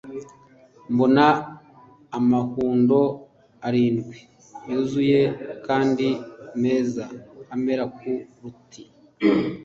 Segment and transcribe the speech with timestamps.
[0.93, 1.25] mbona
[2.17, 2.97] amahundo
[3.67, 4.17] arindwi
[4.69, 5.19] yuzuye
[5.65, 6.07] kandi
[6.61, 7.03] meza
[7.53, 8.11] amera ku
[8.41, 8.83] ruti